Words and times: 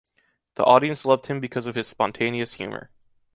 The 0.55 0.63
audience 0.65 1.05
loved 1.05 1.27
him 1.27 1.39
because 1.39 1.67
of 1.67 1.75
his 1.75 1.85
spontaneous 1.87 2.53
humor. 2.53 2.89